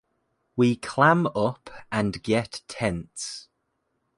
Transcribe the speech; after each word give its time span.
We 0.55 0.77
clam 0.77 1.27
up 1.35 1.69
and 1.91 2.23
get 2.23 2.63
tense. 2.67 3.49